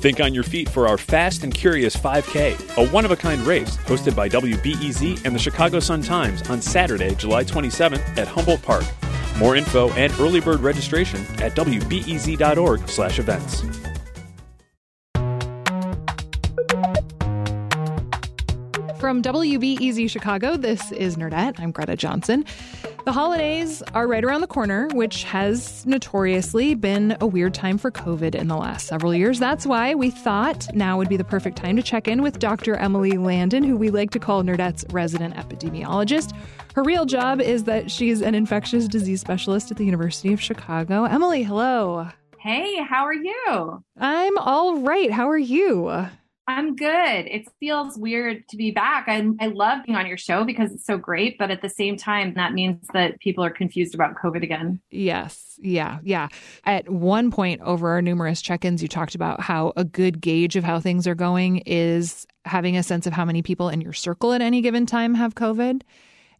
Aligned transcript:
Think 0.00 0.20
on 0.20 0.32
your 0.32 0.44
feet 0.44 0.68
for 0.68 0.86
our 0.88 0.96
Fast 0.96 1.44
and 1.44 1.52
Curious 1.52 1.94
5K, 1.96 2.78
a 2.78 2.88
one 2.90 3.04
of 3.04 3.10
a 3.10 3.16
kind 3.16 3.42
race 3.42 3.76
hosted 3.78 4.16
by 4.16 4.28
WBEZ 4.28 5.26
and 5.26 5.34
the 5.34 5.38
Chicago 5.38 5.80
Sun 5.80 6.02
Times 6.02 6.48
on 6.48 6.62
Saturday, 6.62 7.14
July 7.14 7.44
27th 7.44 8.16
at 8.16 8.26
Humboldt 8.26 8.62
Park. 8.62 8.84
More 9.38 9.56
info 9.56 9.90
and 9.92 10.12
early 10.20 10.40
bird 10.40 10.60
registration 10.60 11.20
at 11.42 11.54
wbez.org/events. 11.54 13.62
From 18.98 19.22
WBEZ 19.22 20.10
Chicago, 20.10 20.56
this 20.58 20.92
is 20.92 21.16
Nerdette. 21.16 21.58
I'm 21.58 21.72
Greta 21.72 21.96
Johnson. 21.96 22.44
The 23.06 23.12
holidays 23.12 23.82
are 23.94 24.06
right 24.06 24.22
around 24.22 24.42
the 24.42 24.46
corner, 24.46 24.86
which 24.88 25.24
has 25.24 25.86
notoriously 25.86 26.74
been 26.74 27.16
a 27.22 27.26
weird 27.26 27.54
time 27.54 27.78
for 27.78 27.90
COVID 27.90 28.34
in 28.34 28.46
the 28.46 28.56
last 28.56 28.86
several 28.86 29.14
years. 29.14 29.38
That's 29.38 29.64
why 29.64 29.94
we 29.94 30.10
thought 30.10 30.68
now 30.74 30.98
would 30.98 31.08
be 31.08 31.16
the 31.16 31.24
perfect 31.24 31.56
time 31.56 31.76
to 31.76 31.82
check 31.82 32.08
in 32.08 32.20
with 32.20 32.38
Dr. 32.38 32.76
Emily 32.76 33.12
Landon, 33.12 33.64
who 33.64 33.78
we 33.78 33.88
like 33.88 34.10
to 34.10 34.18
call 34.18 34.42
Nerdette's 34.42 34.84
resident 34.92 35.34
epidemiologist. 35.34 36.36
Her 36.74 36.82
real 36.82 37.06
job 37.06 37.40
is 37.40 37.64
that 37.64 37.90
she's 37.90 38.20
an 38.20 38.34
infectious 38.34 38.86
disease 38.86 39.22
specialist 39.22 39.70
at 39.70 39.78
the 39.78 39.86
University 39.86 40.34
of 40.34 40.40
Chicago. 40.40 41.04
Emily, 41.04 41.42
hello. 41.42 42.06
Hey, 42.38 42.82
how 42.82 43.04
are 43.04 43.14
you? 43.14 43.82
I'm 43.98 44.36
all 44.36 44.76
right. 44.80 45.10
How 45.10 45.30
are 45.30 45.38
you? 45.38 46.06
I'm 46.50 46.74
good. 46.74 47.26
It 47.26 47.48
feels 47.60 47.96
weird 47.96 48.48
to 48.48 48.56
be 48.56 48.70
back. 48.70 49.04
I, 49.08 49.26
I 49.40 49.46
love 49.46 49.84
being 49.86 49.96
on 49.96 50.06
your 50.06 50.16
show 50.16 50.44
because 50.44 50.72
it's 50.72 50.84
so 50.84 50.98
great, 50.98 51.38
but 51.38 51.50
at 51.50 51.62
the 51.62 51.68
same 51.68 51.96
time, 51.96 52.34
that 52.34 52.52
means 52.52 52.86
that 52.92 53.20
people 53.20 53.44
are 53.44 53.50
confused 53.50 53.94
about 53.94 54.14
COVID 54.16 54.42
again. 54.42 54.80
Yes. 54.90 55.58
Yeah. 55.62 55.98
Yeah. 56.02 56.28
At 56.64 56.88
one 56.88 57.30
point 57.30 57.60
over 57.62 57.90
our 57.90 58.02
numerous 58.02 58.42
check 58.42 58.64
ins, 58.64 58.82
you 58.82 58.88
talked 58.88 59.14
about 59.14 59.40
how 59.40 59.72
a 59.76 59.84
good 59.84 60.20
gauge 60.20 60.56
of 60.56 60.64
how 60.64 60.80
things 60.80 61.06
are 61.06 61.14
going 61.14 61.58
is 61.66 62.26
having 62.44 62.76
a 62.76 62.82
sense 62.82 63.06
of 63.06 63.12
how 63.12 63.24
many 63.24 63.42
people 63.42 63.68
in 63.68 63.80
your 63.80 63.92
circle 63.92 64.32
at 64.32 64.42
any 64.42 64.60
given 64.60 64.86
time 64.86 65.14
have 65.14 65.34
COVID. 65.34 65.82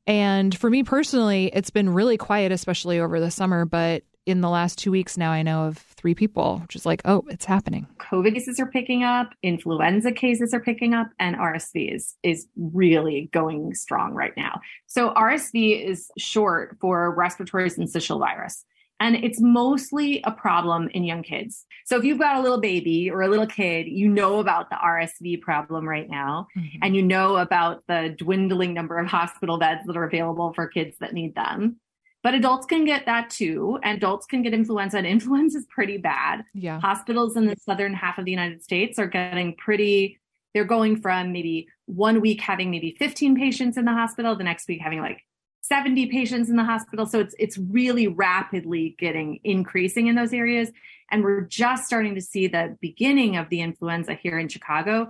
And 0.07 0.57
for 0.57 0.71
me 0.71 0.83
personally, 0.83 1.51
it's 1.53 1.71
been 1.71 1.89
really 1.89 2.17
quiet, 2.17 2.53
especially 2.53 2.99
over 2.99 3.21
the 3.21 3.31
summer. 3.31 3.65
But 3.65 4.03
in 4.27 4.41
the 4.41 4.51
last 4.51 4.79
two 4.79 4.91
weeks 4.91 5.17
now, 5.17 5.31
I 5.31 5.43
know 5.43 5.67
of 5.67 5.90
three 6.01 6.15
people, 6.15 6.61
which 6.63 6.75
is 6.75 6.87
like, 6.87 7.03
oh, 7.05 7.25
it's 7.29 7.45
happening. 7.45 7.87
COVID 7.99 8.33
cases 8.33 8.59
are 8.59 8.67
picking 8.67 9.05
up, 9.05 9.31
influenza 9.43 10.13
cases 10.13 10.55
are 10.55 10.61
picking 10.61 10.95
up, 10.95 11.09
and 11.19 11.37
RSV 11.37 11.95
is, 11.95 12.17
is 12.23 12.47
really 12.57 13.29
going 13.33 13.75
strong 13.75 14.15
right 14.15 14.33
now. 14.37 14.61
So 14.87 15.13
RSV 15.13 15.87
is 15.87 16.11
short 16.17 16.79
for 16.81 17.15
respiratory 17.15 17.69
syncytial 17.69 18.19
virus. 18.19 18.65
And 18.99 19.17
it's 19.17 19.41
mostly 19.41 20.21
a 20.25 20.31
problem 20.31 20.89
in 20.93 21.05
young 21.05 21.23
kids. 21.23 21.65
So 21.87 21.97
if 21.97 22.05
you've 22.05 22.19
got 22.19 22.37
a 22.37 22.41
little 22.41 22.61
baby 22.61 23.11
or 23.11 23.23
a 23.23 23.29
little 23.29 23.47
kid, 23.47 23.87
you 23.87 24.09
know 24.09 24.41
about 24.41 24.69
the 24.69 24.77
RSV 24.77 25.41
problem 25.41 25.89
right 25.89 26.09
now. 26.09 26.49
Mm-hmm. 26.57 26.79
And 26.83 26.95
you 26.95 27.03
know 27.03 27.37
about 27.37 27.83
the 27.89 28.15
dwindling 28.17 28.75
number 28.75 28.99
of 28.99 29.07
hospital 29.07 29.59
beds 29.59 29.81
that 29.87 29.97
are 29.97 30.05
available 30.05 30.53
for 30.55 30.69
kids 30.69 30.97
that 31.01 31.15
need 31.15 31.35
them. 31.35 31.81
But 32.23 32.35
adults 32.35 32.67
can 32.67 32.85
get 32.85 33.07
that 33.07 33.31
too. 33.31 33.79
And 33.83 33.97
adults 33.97 34.27
can 34.27 34.43
get 34.43 34.53
influenza, 34.53 34.99
and 34.99 35.07
influenza 35.07 35.59
is 35.59 35.67
pretty 35.67 35.99
bad. 35.99 36.45
Yeah. 36.55 36.81
Hospitals 36.81 37.37
in 37.37 37.47
the 37.47 37.57
southern 37.57 37.95
half 37.95 38.19
of 38.19 38.25
the 38.25 38.31
United 38.31 38.63
States 38.63 38.99
are 38.99 39.07
getting 39.07 39.57
pretty, 39.57 40.19
they're 40.53 40.65
going 40.65 41.01
from 41.01 41.33
maybe 41.33 41.69
one 41.87 42.21
week 42.21 42.41
having 42.41 42.71
maybe 42.71 42.95
15 42.99 43.37
patients 43.37 43.77
in 43.77 43.85
the 43.85 43.93
hospital, 43.93 44.37
the 44.37 44.45
next 44.45 44.69
week 44.69 44.81
having 44.81 45.01
like 45.01 45.23
70 45.63 46.07
patients 46.07 46.51
in 46.51 46.57
the 46.57 46.65
hospital. 46.65 47.07
So 47.07 47.21
it's 47.21 47.35
it's 47.39 47.59
really 47.59 48.07
rapidly 48.07 48.97
getting 48.99 49.41
increasing 49.45 50.07
in 50.07 50.15
those 50.15 50.33
areas. 50.33 50.71
And 51.11 51.25
we're 51.25 51.43
just 51.43 51.87
starting 51.87 52.15
to 52.15 52.21
see 52.21 52.47
the 52.47 52.77
beginning 52.81 53.37
of 53.37 53.49
the 53.49 53.61
influenza 53.61 54.15
here 54.15 54.39
in 54.39 54.49
Chicago. 54.49 55.09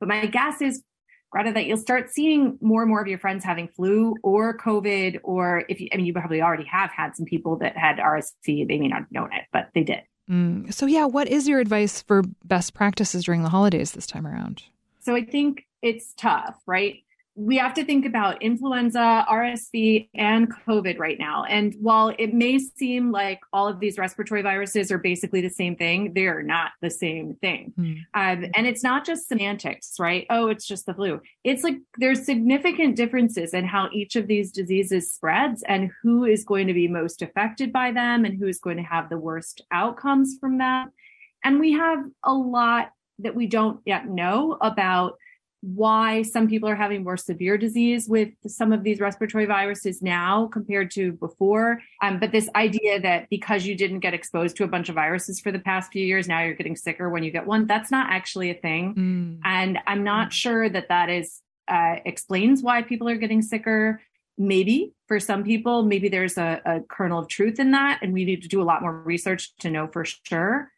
But 0.00 0.08
my 0.08 0.26
guess 0.26 0.60
is 0.60 0.82
Greta, 1.36 1.52
that 1.52 1.66
you'll 1.66 1.76
start 1.76 2.10
seeing 2.10 2.56
more 2.62 2.80
and 2.80 2.88
more 2.88 3.02
of 3.02 3.06
your 3.08 3.18
friends 3.18 3.44
having 3.44 3.68
flu 3.68 4.14
or 4.22 4.56
COVID, 4.56 5.20
or 5.22 5.64
if 5.68 5.82
you, 5.82 5.88
I 5.92 5.98
mean, 5.98 6.06
you 6.06 6.14
probably 6.14 6.40
already 6.40 6.64
have 6.64 6.90
had 6.90 7.14
some 7.14 7.26
people 7.26 7.56
that 7.58 7.76
had 7.76 7.98
RSV. 7.98 8.66
They 8.66 8.78
may 8.78 8.88
not 8.88 9.00
have 9.00 9.12
known 9.12 9.34
it, 9.34 9.44
but 9.52 9.68
they 9.74 9.82
did. 9.82 10.00
Mm. 10.30 10.72
So, 10.72 10.86
yeah, 10.86 11.04
what 11.04 11.28
is 11.28 11.46
your 11.46 11.60
advice 11.60 12.00
for 12.00 12.22
best 12.42 12.72
practices 12.72 13.24
during 13.24 13.42
the 13.42 13.50
holidays 13.50 13.92
this 13.92 14.06
time 14.06 14.26
around? 14.26 14.62
So, 15.00 15.14
I 15.14 15.26
think 15.26 15.66
it's 15.82 16.14
tough, 16.14 16.56
right? 16.64 17.02
We 17.38 17.58
have 17.58 17.74
to 17.74 17.84
think 17.84 18.06
about 18.06 18.40
influenza, 18.42 19.26
RSV, 19.30 20.08
and 20.14 20.50
COVID 20.66 20.98
right 20.98 21.18
now. 21.18 21.44
And 21.44 21.74
while 21.80 22.14
it 22.18 22.32
may 22.32 22.58
seem 22.58 23.12
like 23.12 23.40
all 23.52 23.68
of 23.68 23.78
these 23.78 23.98
respiratory 23.98 24.40
viruses 24.40 24.90
are 24.90 24.98
basically 24.98 25.42
the 25.42 25.50
same 25.50 25.76
thing, 25.76 26.14
they 26.14 26.26
are 26.28 26.42
not 26.42 26.72
the 26.80 26.88
same 26.88 27.34
thing. 27.34 27.74
Mm. 27.78 27.96
Um, 28.14 28.50
and 28.54 28.66
it's 28.66 28.82
not 28.82 29.04
just 29.04 29.28
semantics, 29.28 29.96
right? 30.00 30.26
Oh, 30.30 30.48
it's 30.48 30.66
just 30.66 30.86
the 30.86 30.94
flu. 30.94 31.20
It's 31.44 31.62
like 31.62 31.76
there's 31.98 32.24
significant 32.24 32.96
differences 32.96 33.52
in 33.52 33.66
how 33.66 33.90
each 33.92 34.16
of 34.16 34.28
these 34.28 34.50
diseases 34.50 35.12
spreads 35.12 35.62
and 35.68 35.90
who 36.02 36.24
is 36.24 36.42
going 36.42 36.66
to 36.68 36.74
be 36.74 36.88
most 36.88 37.20
affected 37.20 37.70
by 37.70 37.92
them 37.92 38.24
and 38.24 38.38
who 38.38 38.48
is 38.48 38.58
going 38.58 38.78
to 38.78 38.82
have 38.82 39.10
the 39.10 39.18
worst 39.18 39.60
outcomes 39.70 40.38
from 40.40 40.58
that. 40.58 40.88
And 41.44 41.60
we 41.60 41.72
have 41.72 41.98
a 42.24 42.32
lot 42.32 42.92
that 43.18 43.34
we 43.34 43.46
don't 43.46 43.80
yet 43.84 44.08
know 44.08 44.56
about 44.62 45.18
why 45.62 46.22
some 46.22 46.48
people 46.48 46.68
are 46.68 46.76
having 46.76 47.02
more 47.02 47.16
severe 47.16 47.58
disease 47.58 48.08
with 48.08 48.28
some 48.46 48.72
of 48.72 48.82
these 48.84 49.00
respiratory 49.00 49.46
viruses 49.46 50.02
now 50.02 50.48
compared 50.52 50.90
to 50.92 51.12
before. 51.12 51.80
Um, 52.02 52.20
but 52.20 52.32
this 52.32 52.48
idea 52.54 53.00
that 53.00 53.28
because 53.30 53.66
you 53.66 53.76
didn't 53.76 54.00
get 54.00 54.14
exposed 54.14 54.56
to 54.56 54.64
a 54.64 54.68
bunch 54.68 54.88
of 54.88 54.94
viruses 54.94 55.40
for 55.40 55.50
the 55.50 55.58
past 55.58 55.90
few 55.92 56.04
years, 56.04 56.28
now 56.28 56.42
you're 56.42 56.54
getting 56.54 56.76
sicker 56.76 57.08
when 57.08 57.22
you 57.22 57.30
get 57.30 57.46
one, 57.46 57.66
that's 57.66 57.90
not 57.90 58.10
actually 58.10 58.50
a 58.50 58.54
thing. 58.54 58.94
Mm. 58.94 59.40
And 59.44 59.78
I'm 59.86 60.04
not 60.04 60.28
mm. 60.28 60.32
sure 60.32 60.68
that 60.68 60.88
that 60.88 61.08
is 61.08 61.42
uh, 61.68 61.96
explains 62.04 62.62
why 62.62 62.82
people 62.82 63.08
are 63.08 63.16
getting 63.16 63.42
sicker. 63.42 64.00
Maybe 64.38 64.92
for 65.08 65.18
some 65.18 65.44
people, 65.44 65.82
maybe 65.82 66.08
there's 66.08 66.36
a, 66.36 66.60
a 66.64 66.80
kernel 66.88 67.20
of 67.20 67.28
truth 67.28 67.58
in 67.58 67.70
that, 67.70 68.00
and 68.02 68.12
we 68.12 68.24
need 68.24 68.42
to 68.42 68.48
do 68.48 68.60
a 68.60 68.64
lot 68.64 68.82
more 68.82 68.92
research 68.92 69.56
to 69.60 69.70
know 69.70 69.88
for 69.88 70.04
sure. 70.04 70.70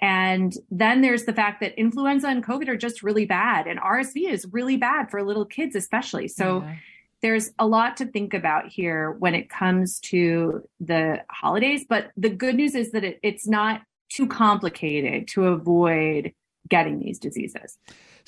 And 0.00 0.54
then 0.70 1.00
there's 1.00 1.24
the 1.24 1.32
fact 1.32 1.60
that 1.60 1.78
influenza 1.78 2.28
and 2.28 2.44
COVID 2.44 2.68
are 2.68 2.76
just 2.76 3.02
really 3.02 3.26
bad, 3.26 3.66
and 3.66 3.80
RSV 3.80 4.30
is 4.30 4.46
really 4.52 4.76
bad 4.76 5.10
for 5.10 5.22
little 5.22 5.44
kids, 5.44 5.74
especially. 5.74 6.28
So 6.28 6.62
yeah. 6.62 6.76
there's 7.22 7.50
a 7.58 7.66
lot 7.66 7.96
to 7.96 8.06
think 8.06 8.32
about 8.32 8.68
here 8.68 9.12
when 9.12 9.34
it 9.34 9.50
comes 9.50 9.98
to 10.00 10.62
the 10.78 11.22
holidays. 11.30 11.84
But 11.88 12.10
the 12.16 12.30
good 12.30 12.54
news 12.54 12.74
is 12.74 12.92
that 12.92 13.02
it, 13.02 13.18
it's 13.22 13.48
not 13.48 13.82
too 14.08 14.26
complicated 14.26 15.28
to 15.28 15.46
avoid 15.46 16.32
getting 16.68 17.00
these 17.00 17.18
diseases. 17.18 17.78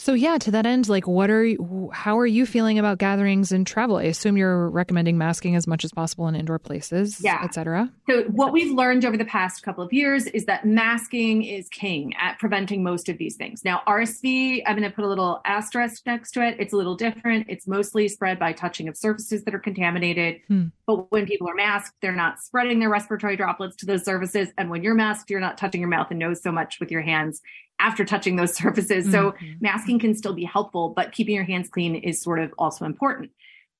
So 0.01 0.15
yeah, 0.15 0.39
to 0.39 0.51
that 0.53 0.65
end, 0.65 0.89
like 0.89 1.06
what 1.06 1.28
are 1.28 1.45
you, 1.45 1.91
how 1.93 2.19
are 2.19 2.27
you 2.27 2.47
feeling 2.47 2.78
about 2.78 2.97
gatherings 2.97 3.53
and 3.53 3.67
travel? 3.67 3.99
I 3.99 4.05
assume 4.05 4.39
you're 4.39 4.71
recommending 4.71 5.19
masking 5.19 5.56
as 5.56 5.67
much 5.67 5.84
as 5.84 5.93
possible 5.93 6.27
in 6.27 6.34
indoor 6.34 6.59
places, 6.59 7.21
yeah. 7.23 7.43
etc. 7.45 7.93
So 8.09 8.23
what 8.31 8.51
we've 8.55 8.73
learned 8.73 9.05
over 9.05 9.19
the 9.19 9.27
past 9.27 9.62
couple 9.62 9.84
of 9.84 9.93
years 9.93 10.25
is 10.28 10.47
that 10.47 10.65
masking 10.65 11.43
is 11.43 11.69
king 11.69 12.15
at 12.19 12.39
preventing 12.39 12.83
most 12.83 13.11
of 13.11 13.19
these 13.19 13.37
things. 13.37 13.62
Now 13.62 13.83
RSV, 13.87 14.62
I'm 14.67 14.75
going 14.75 14.89
to 14.89 14.95
put 14.95 15.05
a 15.05 15.09
little 15.09 15.43
asterisk 15.45 16.07
next 16.07 16.31
to 16.33 16.47
it. 16.47 16.57
It's 16.59 16.72
a 16.72 16.78
little 16.78 16.97
different. 16.97 17.45
It's 17.51 17.67
mostly 17.67 18.09
spread 18.09 18.39
by 18.39 18.55
touching 18.55 18.89
of 18.89 18.97
surfaces 18.97 19.45
that 19.45 19.54
are 19.54 19.59
contaminated. 19.59 20.41
Hmm. 20.48 20.69
But 20.87 21.13
when 21.13 21.27
people 21.27 21.47
are 21.47 21.54
masked, 21.54 21.97
they're 22.01 22.13
not 22.13 22.41
spreading 22.41 22.78
their 22.78 22.89
respiratory 22.89 23.37
droplets 23.37 23.77
to 23.77 23.87
those 23.87 24.07
surfaces. 24.07 24.48
And 24.57 24.71
when 24.71 24.83
you're 24.83 24.95
masked, 24.95 25.28
you're 25.28 25.41
not 25.41 25.59
touching 25.59 25.83
your 25.83 25.91
mouth 25.91 26.07
and 26.09 26.19
nose 26.19 26.42
so 26.42 26.51
much 26.51 26.81
with 26.81 26.91
your 26.91 27.03
hands 27.03 27.42
after 27.80 28.04
touching 28.04 28.36
those 28.36 28.54
surfaces. 28.56 29.06
Mm-hmm. 29.06 29.12
So 29.12 29.34
masking 29.60 29.98
can 29.98 30.15
still 30.15 30.34
be 30.34 30.44
helpful, 30.44 30.91
but 30.91 31.12
keeping 31.12 31.34
your 31.34 31.44
hands 31.44 31.68
clean 31.68 31.97
is 31.97 32.22
sort 32.22 32.38
of 32.38 32.53
also 32.59 32.84
important. 32.84 33.30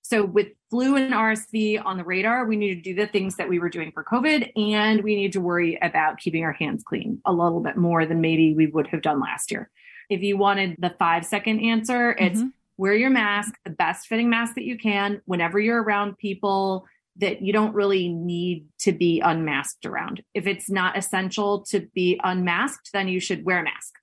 So 0.03 0.25
with 0.25 0.49
flu 0.71 0.97
and 0.97 1.13
RSV 1.13 1.85
on 1.85 1.97
the 1.97 2.05
radar, 2.05 2.45
we 2.45 2.57
need 2.57 2.75
to 2.75 2.81
do 2.81 2.95
the 2.95 3.07
things 3.07 3.37
that 3.37 3.49
we 3.49 3.61
were 3.61 3.69
doing 3.69 3.93
for 3.93 4.03
COVID, 4.03 4.51
and 4.57 5.05
we 5.05 5.15
need 5.15 5.33
to 5.35 5.41
worry 5.41 5.79
about 5.83 6.19
keeping 6.19 6.43
our 6.43 6.53
hands 6.53 6.83
clean 6.83 7.21
a 7.25 7.33
little 7.33 7.61
bit 7.61 7.77
more 7.77 8.05
than 8.07 8.21
maybe 8.21 8.55
we 8.55 8.67
would 8.67 8.89
have 8.89 9.03
done 9.03 9.21
last 9.21 9.53
year. 9.53 9.71
If 10.09 10.23
you 10.23 10.37
wanted 10.37 10.77
the 10.81 10.95
five 10.99 11.25
second 11.25 11.61
answer, 11.61 12.17
it's 12.19 12.41
mm-hmm. 12.41 12.49
wear 12.77 12.95
your 12.95 13.11
mask, 13.11 13.55
the 13.65 13.71
best 13.71 14.09
fitting 14.09 14.29
mask 14.29 14.57
that 14.57 14.65
you 14.65 14.77
can, 14.77 15.21
whenever 15.27 15.61
you're 15.61 15.81
around 15.81 16.19
people 16.19 16.87
that 17.21 17.43
you 17.43 17.53
don't 17.53 17.75
really 17.75 18.09
need 18.09 18.67
to 18.81 18.93
be 18.93 19.21
unmasked 19.21 19.87
around. 19.87 20.23
If 20.35 20.47
it's 20.47 20.71
not 20.71 20.97
essential 20.97 21.63
to 21.67 21.87
be 21.95 22.21
unmasked, 22.23 22.91
then 22.93 23.09
you 23.09 23.21
should 23.21 23.45
wear 23.45 23.61
a 23.61 23.65
mask. 23.65 23.95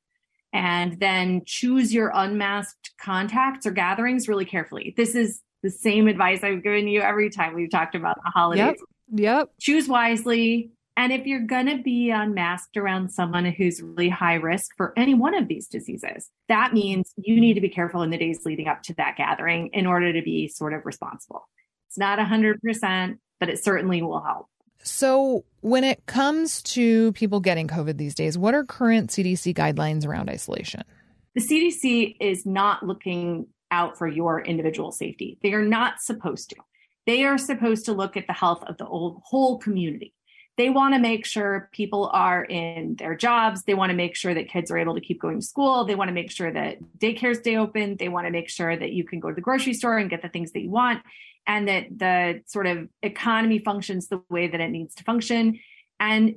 And 0.54 1.00
then 1.00 1.42
choose 1.46 1.94
your 1.94 2.12
unmasked 2.14 2.92
contacts 3.00 3.66
or 3.66 3.72
gatherings 3.72 4.28
really 4.28 4.46
carefully. 4.46 4.94
This 4.96 5.14
is 5.14 5.42
the 5.64 5.69
same 5.69 6.08
advice 6.08 6.44
I've 6.44 6.64
given 6.64 6.88
you 6.88 7.02
every 7.02 7.30
time 7.30 7.54
we've 7.54 7.69
talked 7.69 7.96
about 7.96 8.18
the 8.24 8.31
holidays. 8.31 8.75
Yep. 9.10 9.19
Yep. 9.19 9.50
Choose 9.60 9.88
wisely. 9.88 10.72
And 10.96 11.14
if 11.14 11.28
you're 11.28 11.42
going 11.42 11.68
to 11.68 11.78
be 11.78 12.10
unmasked 12.10 12.75
around 12.75 13.10
someone 13.10 13.46
who's 13.46 13.81
really 13.84 14.10
high 14.10 14.34
risk 14.36 14.72
for 14.75 14.94
any 14.98 15.14
one 15.14 15.36
of 15.36 15.48
these 15.48 15.68
diseases, 15.68 16.30
that 16.50 16.74
means 16.74 17.14
you 17.18 17.40
need 17.40 17.54
to 17.54 17.62
be 17.62 17.69
careful 17.69 18.02
in 18.02 18.10
the 18.10 18.18
days 18.18 18.46
leading 18.46 18.68
up 18.68 18.81
to 18.84 18.96
that 18.96 19.16
gathering 19.16 19.68
in 19.74 19.86
order 19.86 20.12
to 20.12 20.22
be 20.24 20.48
sort 20.48 20.74
of 20.74 20.86
responsible. 20.86 21.48
It's 21.97 21.99
not 21.99 22.19
100%, 22.19 23.17
but 23.39 23.49
it 23.49 23.63
certainly 23.63 24.03
will 24.03 24.21
help. 24.21 24.47
So, 24.83 25.44
when 25.61 25.83
it 25.83 26.05
comes 26.05 26.61
to 26.63 27.11
people 27.13 27.39
getting 27.39 27.67
COVID 27.67 27.97
these 27.97 28.13
days, 28.13 28.38
what 28.38 28.53
are 28.53 28.63
current 28.63 29.09
CDC 29.09 29.55
guidelines 29.55 30.05
around 30.05 30.29
isolation? 30.29 30.83
The 31.33 31.41
CDC 31.41 32.17
is 32.21 32.45
not 32.45 32.85
looking 32.85 33.47
out 33.71 33.97
for 33.97 34.07
your 34.07 34.41
individual 34.41 34.91
safety. 34.91 35.39
They 35.41 35.53
are 35.53 35.65
not 35.65 35.99
supposed 36.01 36.51
to. 36.51 36.57
They 37.07 37.23
are 37.23 37.39
supposed 37.39 37.85
to 37.85 37.94
look 37.94 38.15
at 38.15 38.27
the 38.27 38.33
health 38.33 38.63
of 38.65 38.77
the 38.77 38.85
whole 38.85 39.57
community. 39.57 40.13
They 40.55 40.69
want 40.69 40.94
to 40.94 40.99
make 40.99 41.25
sure 41.25 41.69
people 41.71 42.09
are 42.13 42.44
in 42.44 42.95
their 42.95 43.15
jobs. 43.15 43.63
They 43.63 43.73
want 43.73 43.89
to 43.89 43.95
make 43.95 44.15
sure 44.15 44.33
that 44.33 44.49
kids 44.49 44.71
are 44.71 44.77
able 44.77 44.95
to 44.95 45.01
keep 45.01 45.19
going 45.19 45.39
to 45.39 45.45
school. 45.45 45.85
They 45.85 45.95
want 45.95 46.09
to 46.09 46.13
make 46.13 46.31
sure 46.31 46.51
that 46.51 46.77
daycares 46.99 47.38
stay 47.38 47.57
open. 47.57 47.97
They 47.97 48.09
want 48.09 48.27
to 48.27 48.31
make 48.31 48.49
sure 48.49 48.75
that 48.75 48.91
you 48.91 49.03
can 49.03 49.19
go 49.19 49.29
to 49.29 49.35
the 49.35 49.41
grocery 49.41 49.73
store 49.73 49.97
and 49.97 50.09
get 50.09 50.21
the 50.21 50.29
things 50.29 50.51
that 50.51 50.61
you 50.61 50.69
want 50.69 51.01
and 51.47 51.67
that 51.67 51.85
the 51.97 52.41
sort 52.45 52.67
of 52.67 52.89
economy 53.01 53.59
functions 53.59 54.07
the 54.07 54.21
way 54.29 54.47
that 54.47 54.59
it 54.59 54.69
needs 54.69 54.94
to 54.95 55.03
function 55.03 55.59
and 55.99 56.35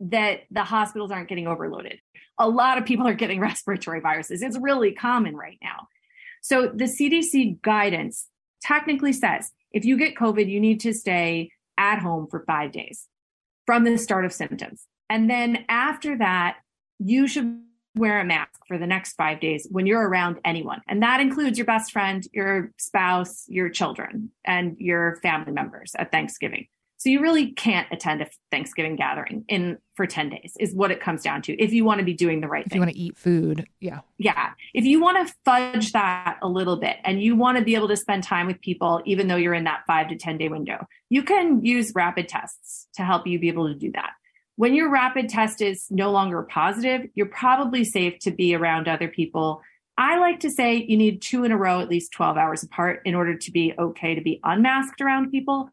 that 0.00 0.42
the 0.50 0.64
hospitals 0.64 1.10
aren't 1.10 1.28
getting 1.28 1.46
overloaded. 1.46 2.00
A 2.38 2.48
lot 2.48 2.78
of 2.78 2.86
people 2.86 3.06
are 3.06 3.14
getting 3.14 3.40
respiratory 3.50 4.00
viruses. 4.00 4.40
It's 4.40 4.56
really 4.56 4.92
common 4.92 5.36
right 5.36 5.58
now. 5.62 5.88
So 6.40 6.68
the 6.68 6.84
CDC 6.84 7.60
guidance 7.62 8.28
technically 8.62 9.12
says 9.12 9.52
if 9.72 9.84
you 9.84 9.96
get 9.96 10.14
COVID, 10.14 10.48
you 10.48 10.60
need 10.60 10.80
to 10.80 10.92
stay 10.92 11.50
at 11.76 11.98
home 11.98 12.28
for 12.30 12.44
five 12.46 12.72
days 12.72 13.08
from 13.66 13.84
the 13.84 13.96
start 13.96 14.24
of 14.24 14.32
symptoms. 14.32 14.86
And 15.08 15.28
then 15.28 15.64
after 15.68 16.18
that, 16.18 16.58
you 16.98 17.26
should 17.26 17.62
wear 17.94 18.20
a 18.20 18.24
mask 18.24 18.60
for 18.66 18.78
the 18.78 18.86
next 18.86 19.14
five 19.14 19.40
days 19.40 19.66
when 19.70 19.86
you're 19.86 20.06
around 20.06 20.38
anyone. 20.44 20.80
And 20.88 21.02
that 21.02 21.20
includes 21.20 21.58
your 21.58 21.66
best 21.66 21.92
friend, 21.92 22.26
your 22.32 22.72
spouse, 22.78 23.44
your 23.48 23.68
children, 23.68 24.30
and 24.44 24.76
your 24.78 25.18
family 25.22 25.52
members 25.52 25.92
at 25.98 26.10
Thanksgiving. 26.10 26.66
So 27.02 27.10
you 27.10 27.20
really 27.20 27.50
can't 27.50 27.88
attend 27.90 28.22
a 28.22 28.28
Thanksgiving 28.52 28.94
gathering 28.94 29.44
in 29.48 29.78
for 29.96 30.06
10 30.06 30.28
days 30.28 30.52
is 30.60 30.72
what 30.72 30.92
it 30.92 31.00
comes 31.00 31.22
down 31.22 31.42
to. 31.42 31.60
If 31.60 31.72
you 31.72 31.84
want 31.84 31.98
to 31.98 32.04
be 32.04 32.14
doing 32.14 32.40
the 32.40 32.46
right 32.46 32.64
if 32.64 32.70
thing. 32.70 32.76
you 32.76 32.80
want 32.80 32.92
to 32.92 32.98
eat 32.98 33.16
food. 33.18 33.66
Yeah. 33.80 34.02
Yeah. 34.18 34.50
If 34.72 34.84
you 34.84 35.00
want 35.00 35.26
to 35.26 35.34
fudge 35.44 35.90
that 35.94 36.38
a 36.42 36.48
little 36.48 36.76
bit 36.76 36.98
and 37.02 37.20
you 37.20 37.34
want 37.34 37.58
to 37.58 37.64
be 37.64 37.74
able 37.74 37.88
to 37.88 37.96
spend 37.96 38.22
time 38.22 38.46
with 38.46 38.60
people, 38.60 39.02
even 39.04 39.26
though 39.26 39.34
you're 39.34 39.52
in 39.52 39.64
that 39.64 39.82
five 39.84 40.10
to 40.10 40.16
10 40.16 40.38
day 40.38 40.48
window, 40.48 40.86
you 41.08 41.24
can 41.24 41.64
use 41.64 41.90
rapid 41.92 42.28
tests 42.28 42.86
to 42.94 43.02
help 43.02 43.26
you 43.26 43.40
be 43.40 43.48
able 43.48 43.66
to 43.66 43.74
do 43.74 43.90
that. 43.92 44.12
When 44.56 44.74
your 44.74 44.90
rapid 44.90 45.28
test 45.28 45.60
is 45.60 45.86
no 45.90 46.10
longer 46.10 46.42
positive, 46.42 47.08
you're 47.14 47.26
probably 47.26 47.84
safe 47.84 48.18
to 48.20 48.30
be 48.30 48.54
around 48.54 48.86
other 48.86 49.08
people. 49.08 49.62
I 49.96 50.18
like 50.18 50.40
to 50.40 50.50
say 50.50 50.76
you 50.76 50.96
need 50.96 51.22
two 51.22 51.44
in 51.44 51.52
a 51.52 51.56
row, 51.56 51.80
at 51.80 51.88
least 51.88 52.12
12 52.12 52.36
hours 52.36 52.62
apart, 52.62 53.02
in 53.04 53.14
order 53.14 53.36
to 53.36 53.50
be 53.50 53.74
okay 53.78 54.14
to 54.14 54.20
be 54.20 54.40
unmasked 54.44 55.00
around 55.00 55.30
people. 55.30 55.70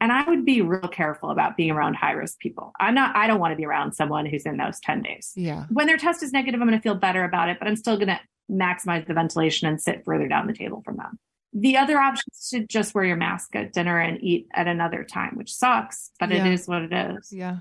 And 0.00 0.12
I 0.12 0.28
would 0.28 0.44
be 0.44 0.60
real 0.60 0.88
careful 0.88 1.30
about 1.30 1.56
being 1.56 1.70
around 1.70 1.94
high 1.94 2.12
risk 2.12 2.38
people. 2.38 2.72
I'm 2.78 2.94
not, 2.94 3.16
I 3.16 3.26
don't 3.26 3.40
want 3.40 3.52
to 3.52 3.56
be 3.56 3.64
around 3.64 3.92
someone 3.92 4.26
who's 4.26 4.44
in 4.44 4.58
those 4.58 4.78
10 4.80 5.02
days. 5.02 5.32
Yeah. 5.34 5.64
When 5.70 5.86
their 5.86 5.96
test 5.96 6.22
is 6.22 6.32
negative, 6.32 6.60
I'm 6.60 6.68
going 6.68 6.78
to 6.78 6.82
feel 6.82 6.94
better 6.94 7.24
about 7.24 7.48
it, 7.48 7.58
but 7.58 7.66
I'm 7.66 7.76
still 7.76 7.96
going 7.96 8.08
to 8.08 8.20
maximize 8.50 9.06
the 9.06 9.14
ventilation 9.14 9.68
and 9.68 9.80
sit 9.80 10.04
further 10.04 10.28
down 10.28 10.46
the 10.46 10.52
table 10.52 10.82
from 10.84 10.98
them. 10.98 11.18
The 11.58 11.78
other 11.78 11.98
option 11.98 12.24
is 12.32 12.48
to 12.50 12.66
just 12.66 12.94
wear 12.94 13.04
your 13.04 13.16
mask 13.16 13.56
at 13.56 13.72
dinner 13.72 13.98
and 13.98 14.22
eat 14.22 14.46
at 14.52 14.66
another 14.68 15.04
time, 15.04 15.36
which 15.36 15.54
sucks, 15.54 16.10
but 16.20 16.30
Yeah. 16.30 16.44
it 16.46 16.52
is 16.52 16.68
what 16.68 16.82
it 16.82 16.92
is. 16.92 17.32
Yeah. 17.32 17.60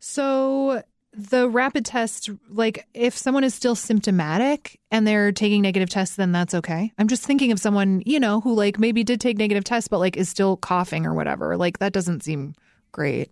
So 0.00 0.82
the 1.12 1.48
rapid 1.48 1.84
test, 1.84 2.30
like 2.48 2.86
if 2.94 3.16
someone 3.16 3.44
is 3.44 3.54
still 3.54 3.74
symptomatic 3.74 4.80
and 4.90 5.06
they're 5.06 5.32
taking 5.32 5.60
negative 5.60 5.90
tests, 5.90 6.16
then 6.16 6.32
that's 6.32 6.54
okay. 6.54 6.92
I'm 6.98 7.08
just 7.08 7.24
thinking 7.24 7.52
of 7.52 7.60
someone, 7.60 8.02
you 8.06 8.18
know, 8.20 8.40
who 8.40 8.54
like 8.54 8.78
maybe 8.78 9.04
did 9.04 9.20
take 9.20 9.36
negative 9.36 9.64
tests, 9.64 9.88
but 9.88 9.98
like 9.98 10.16
is 10.16 10.28
still 10.30 10.56
coughing 10.56 11.04
or 11.06 11.12
whatever. 11.14 11.56
Like 11.58 11.78
that 11.80 11.92
doesn't 11.92 12.22
seem 12.22 12.54
great. 12.92 13.30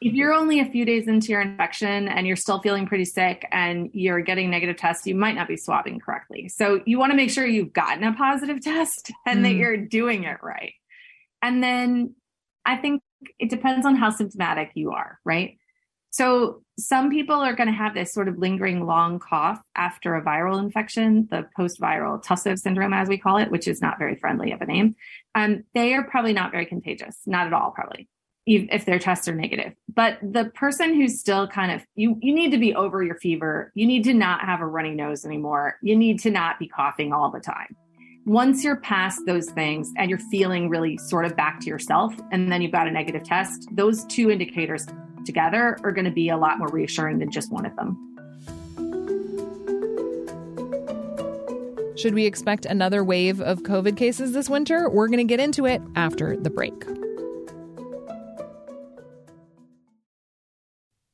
If 0.00 0.14
you're 0.14 0.32
only 0.32 0.60
a 0.60 0.64
few 0.64 0.86
days 0.86 1.08
into 1.08 1.28
your 1.28 1.42
infection 1.42 2.08
and 2.08 2.26
you're 2.26 2.36
still 2.36 2.60
feeling 2.60 2.86
pretty 2.86 3.04
sick 3.04 3.46
and 3.52 3.90
you're 3.92 4.22
getting 4.22 4.50
negative 4.50 4.76
tests, 4.76 5.06
you 5.06 5.14
might 5.14 5.34
not 5.34 5.46
be 5.46 5.58
swabbing 5.58 6.00
correctly. 6.00 6.48
So 6.48 6.80
you 6.86 6.98
want 6.98 7.10
to 7.12 7.16
make 7.16 7.30
sure 7.30 7.46
you've 7.46 7.74
gotten 7.74 8.02
a 8.04 8.14
positive 8.14 8.60
test 8.62 9.10
and 9.26 9.44
that 9.44 9.50
Mm. 9.50 9.58
you're 9.58 9.76
doing 9.76 10.24
it 10.24 10.38
right. 10.42 10.72
And 11.42 11.62
then 11.62 12.14
I 12.64 12.76
think 12.76 13.02
it 13.38 13.50
depends 13.50 13.84
on 13.84 13.94
how 13.96 14.08
symptomatic 14.10 14.70
you 14.74 14.92
are, 14.92 15.18
right? 15.24 15.58
So 16.12 16.62
some 16.78 17.10
people 17.10 17.36
are 17.36 17.54
going 17.54 17.68
to 17.68 17.74
have 17.74 17.94
this 17.94 18.12
sort 18.12 18.26
of 18.28 18.38
lingering 18.38 18.84
long 18.86 19.18
cough 19.18 19.60
after 19.76 20.16
a 20.16 20.22
viral 20.24 20.58
infection, 20.58 21.28
the 21.30 21.46
post-viral 21.56 22.22
tussive 22.22 22.58
syndrome, 22.58 22.92
as 22.92 23.08
we 23.08 23.18
call 23.18 23.36
it, 23.36 23.50
which 23.50 23.68
is 23.68 23.80
not 23.80 23.98
very 23.98 24.16
friendly 24.16 24.50
of 24.52 24.60
a 24.60 24.66
name. 24.66 24.96
Um, 25.34 25.64
they 25.74 25.94
are 25.94 26.02
probably 26.02 26.32
not 26.32 26.50
very 26.50 26.66
contagious, 26.66 27.16
not 27.26 27.46
at 27.46 27.52
all, 27.52 27.70
probably 27.70 28.08
if 28.56 28.84
their 28.84 28.98
tests 28.98 29.28
are 29.28 29.34
negative. 29.34 29.72
But 29.94 30.18
the 30.22 30.46
person 30.54 30.94
who's 30.94 31.18
still 31.18 31.46
kind 31.46 31.72
of 31.72 31.84
you 31.94 32.18
you 32.20 32.34
need 32.34 32.50
to 32.50 32.58
be 32.58 32.74
over 32.74 33.02
your 33.02 33.16
fever. 33.16 33.72
You 33.74 33.86
need 33.86 34.04
to 34.04 34.14
not 34.14 34.44
have 34.44 34.60
a 34.60 34.66
runny 34.66 34.94
nose 34.94 35.24
anymore. 35.24 35.76
You 35.82 35.96
need 35.96 36.20
to 36.20 36.30
not 36.30 36.58
be 36.58 36.68
coughing 36.68 37.12
all 37.12 37.30
the 37.30 37.40
time. 37.40 37.76
Once 38.26 38.62
you're 38.62 38.76
past 38.76 39.22
those 39.26 39.50
things 39.50 39.90
and 39.96 40.10
you're 40.10 40.18
feeling 40.18 40.68
really 40.68 40.98
sort 40.98 41.24
of 41.24 41.34
back 41.36 41.58
to 41.60 41.66
yourself 41.66 42.14
and 42.32 42.52
then 42.52 42.60
you've 42.60 42.70
got 42.70 42.86
a 42.86 42.90
negative 42.90 43.24
test, 43.24 43.66
those 43.72 44.04
two 44.04 44.30
indicators 44.30 44.86
together 45.24 45.78
are 45.82 45.92
going 45.92 46.04
to 46.04 46.10
be 46.10 46.28
a 46.28 46.36
lot 46.36 46.58
more 46.58 46.68
reassuring 46.68 47.18
than 47.18 47.30
just 47.30 47.50
one 47.50 47.64
of 47.64 47.74
them. 47.76 48.06
Should 51.96 52.14
we 52.14 52.24
expect 52.24 52.64
another 52.64 53.04
wave 53.04 53.40
of 53.40 53.62
COVID 53.62 53.96
cases 53.96 54.32
this 54.32 54.48
winter? 54.48 54.88
We're 54.88 55.08
going 55.08 55.18
to 55.18 55.24
get 55.24 55.40
into 55.40 55.66
it 55.66 55.82
after 55.96 56.36
the 56.36 56.48
break. 56.48 56.99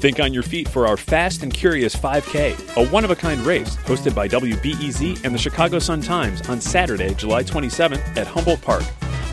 Think 0.00 0.20
on 0.20 0.32
your 0.32 0.42
feet 0.42 0.68
for 0.68 0.86
our 0.86 0.96
Fast 0.96 1.42
and 1.42 1.52
Curious 1.52 1.94
5K, 1.94 2.76
a 2.76 2.88
one 2.90 3.04
of 3.04 3.10
a 3.10 3.16
kind 3.16 3.40
race 3.42 3.76
hosted 3.78 4.14
by 4.14 4.28
WBEZ 4.28 5.24
and 5.24 5.34
the 5.34 5.38
Chicago 5.38 5.78
Sun 5.78 6.02
Times 6.02 6.46
on 6.48 6.60
Saturday, 6.60 7.14
July 7.14 7.42
27th 7.42 8.16
at 8.16 8.26
Humboldt 8.26 8.62
Park. 8.62 8.84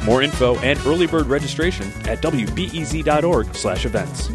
More 0.04 0.22
info 0.22 0.58
and 0.60 0.80
early 0.86 1.08
bird 1.08 1.27
registration 1.27 1.88
at 2.08 2.22
wbez.org/events. 2.22 4.30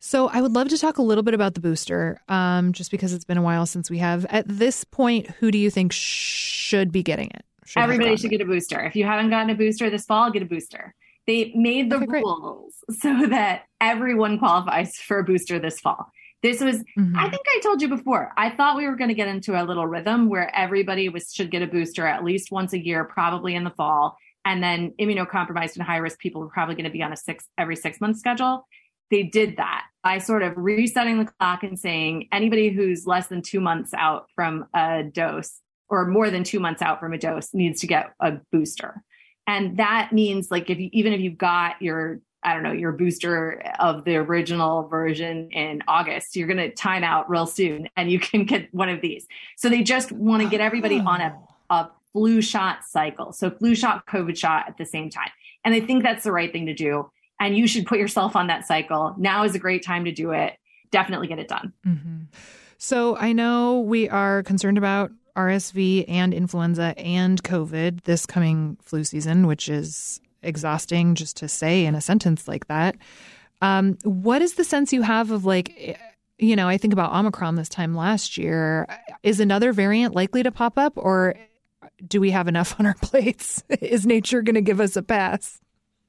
So 0.00 0.28
I 0.28 0.40
would 0.40 0.54
love 0.54 0.68
to 0.68 0.78
talk 0.78 0.98
a 0.98 1.02
little 1.02 1.24
bit 1.24 1.34
about 1.34 1.54
the 1.54 1.60
booster, 1.60 2.20
um, 2.28 2.72
just 2.72 2.92
because 2.92 3.12
it's 3.12 3.24
been 3.24 3.38
a 3.38 3.42
while 3.42 3.66
since 3.66 3.90
we 3.90 3.98
have. 3.98 4.24
At 4.26 4.46
this 4.46 4.84
point, 4.84 5.26
who 5.40 5.50
do 5.50 5.58
you 5.58 5.68
think 5.68 5.90
should 5.92 6.92
be 6.92 7.02
getting 7.02 7.28
it? 7.34 7.44
Should 7.64 7.82
Everybody 7.82 8.16
should 8.16 8.26
it? 8.26 8.38
get 8.38 8.40
a 8.40 8.44
booster. 8.44 8.80
If 8.80 8.94
you 8.94 9.04
haven't 9.04 9.30
gotten 9.30 9.50
a 9.50 9.56
booster 9.56 9.90
this 9.90 10.04
fall, 10.04 10.30
get 10.30 10.42
a 10.42 10.46
booster. 10.46 10.94
They 11.26 11.52
made 11.54 11.90
the 11.90 11.96
Okay, 11.96 12.06
great. 12.06 12.24
rules 12.24 12.74
so 13.00 13.26
that 13.26 13.62
everyone 13.80 14.38
qualifies 14.38 14.96
for 14.96 15.18
a 15.18 15.24
booster 15.24 15.58
this 15.58 15.80
fall. 15.80 16.06
This 16.42 16.60
was 16.60 16.84
Mhm. 16.98 17.16
I 17.16 17.28
think 17.30 17.42
I 17.48 17.60
told 17.62 17.82
you 17.82 17.88
before. 17.88 18.32
I 18.36 18.50
thought 18.50 18.76
we 18.76 18.86
were 18.86 18.94
going 18.96 19.08
to 19.08 19.14
get 19.14 19.26
into 19.28 19.60
a 19.60 19.64
little 19.64 19.86
rhythm 19.86 20.28
where 20.28 20.54
everybody 20.54 21.08
was 21.08 21.32
should 21.32 21.50
get 21.50 21.62
a 21.62 21.66
booster 21.66 22.06
at 22.06 22.24
least 22.24 22.52
once 22.52 22.72
a 22.72 22.78
year, 22.78 23.04
probably 23.04 23.54
in 23.54 23.64
the 23.64 23.70
fall, 23.70 24.16
and 24.44 24.62
then 24.62 24.92
immunocompromised 25.00 25.74
and 25.76 25.82
high 25.84 25.96
risk 25.96 26.18
people 26.20 26.40
were 26.42 26.48
probably 26.48 26.74
going 26.74 26.84
to 26.84 26.90
be 26.90 27.02
on 27.02 27.12
a 27.12 27.16
six 27.16 27.46
every 27.58 27.74
six 27.76 28.00
month 28.00 28.18
schedule. 28.18 28.66
They 29.10 29.22
did 29.24 29.56
that 29.56 29.84
by 30.04 30.18
sort 30.18 30.42
of 30.42 30.52
resetting 30.56 31.18
the 31.18 31.30
clock 31.40 31.62
and 31.64 31.78
saying 31.78 32.28
anybody 32.32 32.68
who's 32.70 33.06
less 33.06 33.26
than 33.28 33.42
two 33.42 33.60
months 33.60 33.92
out 33.94 34.26
from 34.34 34.66
a 34.74 35.02
dose 35.04 35.60
or 35.88 36.06
more 36.06 36.30
than 36.30 36.44
two 36.44 36.60
months 36.60 36.82
out 36.82 37.00
from 37.00 37.12
a 37.12 37.18
dose 37.18 37.54
needs 37.54 37.80
to 37.80 37.86
get 37.86 38.12
a 38.20 38.34
booster. 38.52 39.02
And 39.46 39.76
that 39.78 40.12
means 40.12 40.50
like 40.50 40.70
if 40.70 40.78
you 40.78 40.90
even 40.92 41.12
if 41.12 41.20
you've 41.20 41.38
got 41.38 41.80
your 41.80 42.20
I 42.42 42.54
don't 42.54 42.62
know, 42.62 42.72
your 42.72 42.92
booster 42.92 43.60
of 43.80 44.04
the 44.04 44.16
original 44.16 44.86
version 44.86 45.50
in 45.50 45.82
August, 45.88 46.36
you're 46.36 46.46
going 46.46 46.58
to 46.58 46.70
time 46.72 47.02
out 47.02 47.28
real 47.28 47.46
soon 47.46 47.88
and 47.96 48.08
you 48.10 48.20
can 48.20 48.44
get 48.44 48.72
one 48.72 48.88
of 48.88 49.00
these. 49.00 49.26
So 49.56 49.68
they 49.68 49.82
just 49.82 50.12
want 50.12 50.42
to 50.44 50.48
get 50.48 50.60
everybody 50.60 51.00
on 51.00 51.20
a, 51.20 51.36
Oh. 51.70 51.74
a 51.74 51.90
flu 52.12 52.40
shot 52.40 52.84
cycle. 52.84 53.32
So 53.32 53.50
flu 53.50 53.74
shot, 53.74 54.06
COVID 54.06 54.36
shot 54.38 54.66
at 54.68 54.78
the 54.78 54.86
same 54.86 55.10
time. 55.10 55.30
And 55.64 55.74
I 55.74 55.80
think 55.80 56.04
that's 56.04 56.22
the 56.22 56.30
right 56.30 56.52
thing 56.52 56.66
to 56.66 56.74
do. 56.74 57.10
And 57.40 57.56
you 57.58 57.66
should 57.66 57.84
put 57.84 57.98
yourself 57.98 58.36
on 58.36 58.46
that 58.46 58.64
cycle. 58.64 59.16
Now 59.18 59.42
is 59.42 59.56
a 59.56 59.58
great 59.58 59.84
time 59.84 60.04
to 60.04 60.12
do 60.12 60.30
it. 60.30 60.54
Definitely 60.92 61.26
get 61.26 61.40
it 61.40 61.48
done. 61.48 61.72
Mm-hmm. 61.84 62.16
So 62.78 63.16
I 63.16 63.32
know 63.32 63.80
we 63.80 64.08
are 64.08 64.44
concerned 64.44 64.78
about 64.78 65.10
RSV 65.36 66.06
and 66.08 66.34
influenza 66.34 66.94
and 66.98 67.42
COVID 67.42 68.04
this 68.04 68.26
coming 68.26 68.76
flu 68.82 69.04
season, 69.04 69.46
which 69.46 69.68
is 69.68 70.20
exhausting 70.42 71.14
just 71.14 71.36
to 71.38 71.48
say 71.48 71.84
in 71.84 71.94
a 71.94 72.00
sentence 72.00 72.48
like 72.48 72.66
that. 72.68 72.96
Um, 73.62 73.98
what 74.04 74.42
is 74.42 74.54
the 74.54 74.64
sense 74.64 74.92
you 74.92 75.02
have 75.02 75.30
of 75.30 75.44
like, 75.44 75.98
you 76.38 76.56
know, 76.56 76.68
I 76.68 76.76
think 76.78 76.92
about 76.92 77.12
Omicron 77.12 77.56
this 77.56 77.68
time 77.68 77.94
last 77.94 78.36
year. 78.36 78.86
Is 79.22 79.40
another 79.40 79.72
variant 79.72 80.14
likely 80.14 80.42
to 80.42 80.52
pop 80.52 80.78
up, 80.78 80.92
or 80.96 81.34
do 82.06 82.20
we 82.20 82.30
have 82.30 82.48
enough 82.48 82.76
on 82.78 82.86
our 82.86 82.96
plates? 83.00 83.62
is 83.80 84.06
nature 84.06 84.42
going 84.42 84.54
to 84.54 84.60
give 84.60 84.80
us 84.80 84.96
a 84.96 85.02
pass? 85.02 85.60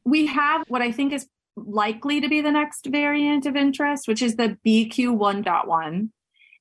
We 0.03 0.27
have 0.27 0.63
what 0.67 0.81
I 0.81 0.91
think 0.91 1.13
is 1.13 1.27
likely 1.55 2.21
to 2.21 2.29
be 2.29 2.41
the 2.41 2.51
next 2.51 2.85
variant 2.85 3.45
of 3.45 3.55
interest, 3.55 4.07
which 4.07 4.21
is 4.21 4.35
the 4.35 4.57
BQ1.1. 4.65 6.09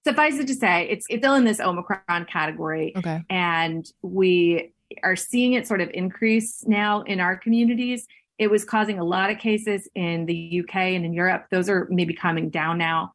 Suffice 0.07 0.39
it 0.39 0.47
to 0.47 0.55
say, 0.55 0.89
it's, 0.89 1.05
it's 1.11 1.21
still 1.21 1.35
in 1.35 1.43
this 1.43 1.59
Omicron 1.59 2.27
category. 2.27 2.93
Okay. 2.97 3.25
And 3.29 3.85
we 4.03 4.73
are 5.03 5.17
seeing 5.17 5.55
it 5.55 5.67
sort 5.67 5.81
of 5.81 5.91
increase 5.93 6.65
now 6.65 7.03
in 7.03 7.19
our 7.19 7.37
communities. 7.37 8.07
It 8.39 8.49
was 8.49 8.65
causing 8.65 9.01
a 9.01 9.05
lot 9.05 9.31
of 9.31 9.39
cases 9.39 9.89
in 9.97 10.27
the 10.27 10.63
UK 10.63 10.77
and 10.77 11.05
in 11.05 11.13
Europe. 11.13 11.47
Those 11.51 11.69
are 11.69 11.89
maybe 11.91 12.15
coming 12.15 12.51
down 12.51 12.79
now. 12.79 13.15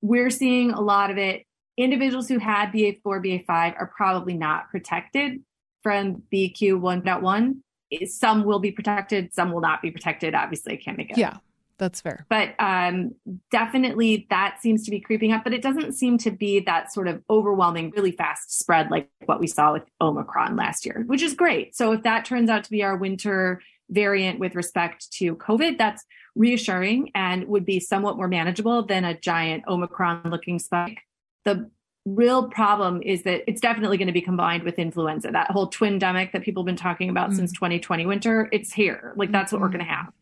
We're 0.00 0.30
seeing 0.30 0.70
a 0.70 0.80
lot 0.80 1.10
of 1.10 1.18
it. 1.18 1.44
Individuals 1.76 2.26
who 2.26 2.38
had 2.38 2.72
BA4, 2.72 3.02
BA5 3.04 3.74
are 3.78 3.92
probably 3.94 4.32
not 4.32 4.70
protected 4.70 5.42
from 5.82 6.22
BQ 6.32 6.80
1.1. 6.80 8.08
Some 8.08 8.44
will 8.44 8.60
be 8.60 8.70
protected, 8.70 9.34
some 9.34 9.52
will 9.52 9.60
not 9.60 9.82
be 9.82 9.90
protected. 9.90 10.34
Obviously, 10.34 10.72
I 10.72 10.76
can't 10.76 10.96
make 10.96 11.10
it. 11.10 11.18
Yeah, 11.18 11.36
that's 11.80 12.00
fair. 12.00 12.26
But 12.28 12.54
um, 12.60 13.16
definitely 13.50 14.26
that 14.30 14.60
seems 14.60 14.84
to 14.84 14.90
be 14.90 15.00
creeping 15.00 15.32
up, 15.32 15.42
but 15.42 15.52
it 15.52 15.62
doesn't 15.62 15.94
seem 15.94 16.18
to 16.18 16.30
be 16.30 16.60
that 16.60 16.92
sort 16.92 17.08
of 17.08 17.22
overwhelming, 17.28 17.90
really 17.96 18.12
fast 18.12 18.56
spread 18.56 18.90
like 18.90 19.08
what 19.24 19.40
we 19.40 19.48
saw 19.48 19.72
with 19.72 19.82
Omicron 20.00 20.54
last 20.54 20.86
year, 20.86 21.02
which 21.06 21.22
is 21.22 21.34
great. 21.34 21.74
So 21.74 21.92
if 21.92 22.04
that 22.04 22.24
turns 22.24 22.50
out 22.50 22.62
to 22.64 22.70
be 22.70 22.84
our 22.84 22.96
winter 22.96 23.60
variant 23.88 24.38
with 24.38 24.54
respect 24.54 25.10
to 25.14 25.34
COVID, 25.34 25.78
that's 25.78 26.04
reassuring 26.36 27.10
and 27.14 27.48
would 27.48 27.64
be 27.64 27.80
somewhat 27.80 28.16
more 28.16 28.28
manageable 28.28 28.84
than 28.84 29.04
a 29.04 29.18
giant 29.18 29.64
Omicron 29.66 30.30
looking 30.30 30.58
spike. 30.58 31.00
The 31.44 31.70
real 32.06 32.48
problem 32.48 33.02
is 33.02 33.22
that 33.24 33.42
it's 33.46 33.60
definitely 33.60 33.96
going 33.96 34.06
to 34.06 34.12
be 34.12 34.20
combined 34.20 34.62
with 34.62 34.78
influenza. 34.78 35.30
That 35.30 35.50
whole 35.50 35.66
twin 35.68 35.98
demic 35.98 36.32
that 36.32 36.42
people 36.42 36.62
have 36.62 36.66
been 36.66 36.76
talking 36.76 37.10
about 37.10 37.30
mm-hmm. 37.30 37.38
since 37.38 37.52
2020 37.52 38.06
winter, 38.06 38.48
it's 38.52 38.72
here. 38.72 39.12
Like 39.16 39.32
that's 39.32 39.52
what 39.52 39.60
we're 39.60 39.68
going 39.68 39.84
to 39.84 39.90
have. 39.90 40.12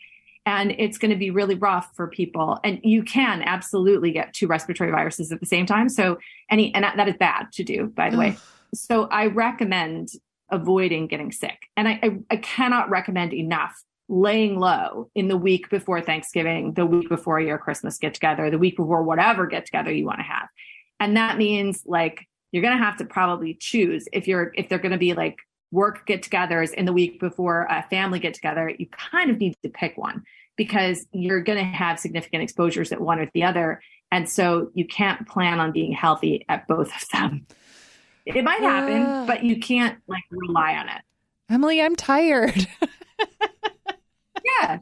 And 0.49 0.75
it's 0.78 0.97
going 0.97 1.11
to 1.11 1.17
be 1.17 1.31
really 1.31 1.57
rough 1.57 1.95
for 1.95 2.07
people. 2.07 2.59
And 2.64 2.81
you 2.83 3.02
can 3.02 3.43
absolutely 3.43 4.12
get 4.12 4.33
two 4.33 4.47
respiratory 4.47 4.90
viruses 4.90 5.31
at 5.31 5.40
the 5.40 5.47
same 5.47 5.67
time. 5.67 5.90
So 5.90 6.17
any, 6.50 6.75
and 6.75 6.85
that, 6.85 7.07
is 7.07 7.17
bad 7.19 7.52
to 7.52 7.64
do, 7.64 7.88
by 7.88 8.09
the 8.09 8.17
way. 8.17 8.35
So 8.75 9.05
I 9.05 9.26
recommend 9.26 10.09
avoiding 10.50 11.07
getting 11.07 11.33
sick. 11.33 11.67
And 11.76 11.87
I, 11.87 12.00
I, 12.02 12.19
I 12.31 12.37
cannot 12.38 12.88
recommend 12.88 13.35
enough 13.35 13.78
laying 14.09 14.59
low 14.59 15.11
in 15.14 15.28
the 15.28 15.37
week 15.37 15.69
before 15.69 16.00
Thanksgiving, 16.00 16.73
the 16.73 16.87
week 16.87 17.11
before 17.11 17.38
your 17.40 17.59
Christmas 17.59 17.99
get 17.99 18.14
together, 18.14 18.49
the 18.50 18.59
week 18.59 18.78
before 18.78 19.02
whatever 19.02 19.47
get 19.47 19.67
together 19.67 19.93
you 19.93 20.07
want 20.07 20.21
to 20.21 20.25
have. 20.25 20.49
And 20.99 21.19
that 21.19 21.37
means 21.37 21.83
like 21.85 22.26
you're 22.52 22.62
going 22.62 22.76
to 22.76 22.83
have 22.83 22.97
to 22.99 23.05
probably 23.05 23.52
choose 23.52 24.09
if 24.14 24.26
you're, 24.26 24.50
if 24.55 24.71
they're 24.71 24.78
going 24.78 24.93
to 24.93 24.99
be 24.99 25.12
like 25.12 25.37
work 25.71 26.07
get 26.07 26.23
togethers 26.23 26.73
in 26.73 26.87
the 26.87 26.93
week 26.95 27.21
before 27.21 27.67
a 27.69 27.83
family 27.90 28.19
get 28.19 28.33
together, 28.33 28.73
you 28.78 28.87
kind 28.87 29.31
of 29.31 29.37
need 29.37 29.55
to 29.62 29.69
pick 29.69 29.99
one 29.99 30.25
because 30.58 31.06
you're 31.12 31.40
going 31.40 31.56
to 31.56 31.64
have 31.64 31.98
significant 31.98 32.42
exposures 32.42 32.92
at 32.92 33.00
one 33.00 33.20
or 33.20 33.30
the 33.32 33.44
other. 33.44 33.80
And 34.12 34.28
so 34.28 34.70
you 34.74 34.86
can't 34.86 35.26
plan 35.26 35.60
on 35.60 35.72
being 35.72 35.92
healthy 35.92 36.44
at 36.48 36.66
both 36.66 36.94
of 36.94 37.08
them. 37.10 37.46
It 38.26 38.44
might 38.44 38.60
happen, 38.60 39.02
uh, 39.02 39.24
but 39.26 39.44
you 39.44 39.58
can't 39.58 39.98
like 40.06 40.24
rely 40.30 40.74
on 40.74 40.88
it. 40.90 41.00
Emily, 41.48 41.80
I'm 41.80 41.96
tired. 41.96 42.66
yeah. 44.60 44.80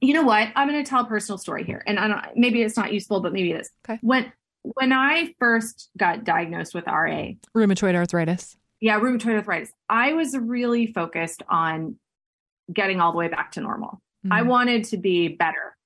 You 0.00 0.14
know 0.14 0.22
what? 0.22 0.48
I'm 0.54 0.68
going 0.68 0.84
to 0.84 0.88
tell 0.88 1.00
a 1.00 1.08
personal 1.08 1.38
story 1.38 1.64
here, 1.64 1.82
and 1.84 1.98
I 1.98 2.06
don't. 2.06 2.24
Maybe 2.36 2.62
it's 2.62 2.76
not 2.76 2.92
useful, 2.92 3.20
but 3.20 3.32
maybe 3.32 3.50
it 3.50 3.62
is. 3.62 3.70
Okay. 3.88 3.98
When 4.02 4.32
when 4.62 4.92
I 4.92 5.34
first 5.40 5.90
got 5.96 6.22
diagnosed 6.22 6.74
with 6.74 6.86
RA, 6.86 7.30
rheumatoid 7.56 7.96
arthritis. 7.96 8.56
Yeah, 8.80 9.00
rheumatoid 9.00 9.34
arthritis. 9.34 9.72
I 9.88 10.12
was 10.12 10.36
really 10.38 10.86
focused 10.92 11.42
on 11.48 11.96
getting 12.72 13.00
all 13.00 13.10
the 13.10 13.18
way 13.18 13.26
back 13.26 13.50
to 13.52 13.60
normal. 13.60 14.00
Mm-hmm. 14.24 14.32
I 14.32 14.42
wanted 14.42 14.84
to 14.84 14.96
be 14.96 15.28
better. 15.28 15.76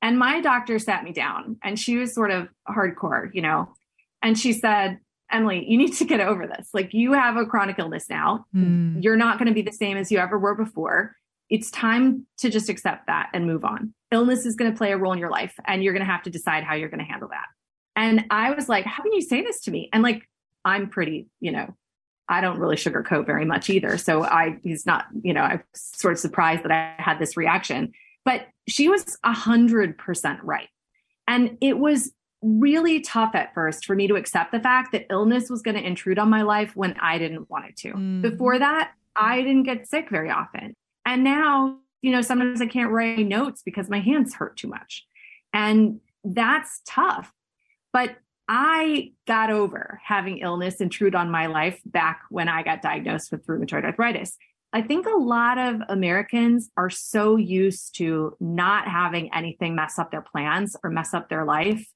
And 0.00 0.18
my 0.18 0.40
doctor 0.40 0.78
sat 0.78 1.04
me 1.04 1.12
down 1.12 1.56
and 1.62 1.78
she 1.78 1.96
was 1.96 2.14
sort 2.14 2.30
of 2.30 2.48
hardcore, 2.68 3.30
you 3.32 3.42
know, 3.42 3.74
and 4.22 4.38
she 4.38 4.52
said, 4.52 4.98
Emily, 5.30 5.64
you 5.68 5.76
need 5.76 5.92
to 5.94 6.04
get 6.04 6.20
over 6.20 6.46
this. 6.46 6.70
Like 6.72 6.94
you 6.94 7.12
have 7.12 7.36
a 7.36 7.44
chronic 7.44 7.78
illness 7.78 8.08
now. 8.08 8.46
Mm. 8.54 9.02
You're 9.02 9.16
not 9.16 9.38
going 9.38 9.48
to 9.48 9.54
be 9.54 9.62
the 9.62 9.72
same 9.72 9.96
as 9.96 10.10
you 10.10 10.18
ever 10.18 10.38
were 10.38 10.54
before. 10.54 11.16
It's 11.50 11.70
time 11.70 12.26
to 12.38 12.50
just 12.50 12.68
accept 12.68 13.06
that 13.06 13.30
and 13.32 13.46
move 13.46 13.64
on. 13.64 13.94
Illness 14.10 14.46
is 14.46 14.54
going 14.54 14.70
to 14.70 14.76
play 14.76 14.92
a 14.92 14.96
role 14.96 15.12
in 15.12 15.18
your 15.18 15.30
life 15.30 15.54
and 15.66 15.82
you're 15.82 15.92
going 15.92 16.04
to 16.04 16.10
have 16.10 16.22
to 16.22 16.30
decide 16.30 16.64
how 16.64 16.74
you're 16.74 16.88
going 16.88 17.04
to 17.04 17.10
handle 17.10 17.28
that. 17.28 17.46
And 17.96 18.24
I 18.30 18.52
was 18.52 18.68
like, 18.68 18.84
how 18.84 19.02
can 19.02 19.12
you 19.12 19.22
say 19.22 19.42
this 19.42 19.60
to 19.62 19.70
me? 19.70 19.88
And 19.92 20.02
like, 20.02 20.28
I'm 20.64 20.88
pretty, 20.88 21.28
you 21.40 21.52
know, 21.52 21.74
I 22.28 22.40
don't 22.40 22.58
really 22.58 22.76
sugarcoat 22.76 23.26
very 23.26 23.44
much 23.44 23.70
either. 23.70 23.96
So 23.96 24.22
I, 24.22 24.58
he's 24.62 24.84
not, 24.84 25.06
you 25.22 25.32
know, 25.32 25.42
I'm 25.42 25.62
sort 25.74 26.12
of 26.12 26.18
surprised 26.18 26.62
that 26.64 26.70
I 26.70 26.94
had 27.02 27.18
this 27.18 27.36
reaction, 27.36 27.92
but 28.24 28.48
she 28.66 28.88
was 28.88 29.18
a 29.24 29.32
hundred 29.32 29.96
percent 29.96 30.42
right. 30.42 30.68
And 31.26 31.56
it 31.60 31.78
was 31.78 32.12
really 32.42 33.00
tough 33.00 33.34
at 33.34 33.52
first 33.54 33.84
for 33.84 33.94
me 33.94 34.06
to 34.06 34.14
accept 34.14 34.52
the 34.52 34.60
fact 34.60 34.92
that 34.92 35.06
illness 35.10 35.50
was 35.50 35.62
going 35.62 35.76
to 35.76 35.84
intrude 35.84 36.18
on 36.18 36.30
my 36.30 36.42
life 36.42 36.76
when 36.76 36.94
I 37.00 37.18
didn't 37.18 37.50
want 37.50 37.66
it 37.66 37.76
to. 37.78 37.92
Mm. 37.94 38.22
Before 38.22 38.58
that, 38.58 38.92
I 39.16 39.38
didn't 39.42 39.64
get 39.64 39.88
sick 39.88 40.10
very 40.10 40.30
often. 40.30 40.74
And 41.04 41.24
now, 41.24 41.78
you 42.02 42.12
know, 42.12 42.20
sometimes 42.20 42.60
I 42.60 42.66
can't 42.66 42.90
write 42.90 43.26
notes 43.26 43.62
because 43.62 43.88
my 43.88 44.00
hands 44.00 44.34
hurt 44.34 44.56
too 44.56 44.68
much. 44.68 45.04
And 45.52 46.00
that's 46.22 46.80
tough. 46.86 47.32
But 47.92 48.16
I 48.48 49.12
got 49.26 49.50
over 49.50 50.00
having 50.04 50.38
illness 50.38 50.80
intrude 50.80 51.14
on 51.14 51.30
my 51.30 51.46
life 51.46 51.80
back 51.84 52.22
when 52.30 52.48
I 52.48 52.62
got 52.62 52.82
diagnosed 52.82 53.30
with 53.30 53.46
rheumatoid 53.46 53.84
arthritis. 53.84 54.36
I 54.72 54.82
think 54.82 55.06
a 55.06 55.16
lot 55.16 55.58
of 55.58 55.80
Americans 55.88 56.70
are 56.76 56.90
so 56.90 57.36
used 57.36 57.96
to 57.96 58.36
not 58.40 58.88
having 58.88 59.32
anything 59.34 59.74
mess 59.74 59.98
up 59.98 60.10
their 60.10 60.22
plans 60.22 60.76
or 60.82 60.90
mess 60.90 61.14
up 61.14 61.28
their 61.28 61.44
life 61.44 61.86